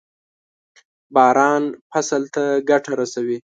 باران 1.13 1.63
فصل 1.91 2.23
ته 2.35 2.43
ګټه 2.69 2.91
رسوي. 2.99 3.37